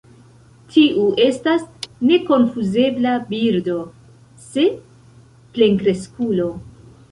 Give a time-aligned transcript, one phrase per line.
[0.75, 1.65] Tiu estas
[2.13, 3.77] nekonfuzebla birdo
[4.49, 4.67] se
[5.59, 6.51] plenkreskulo.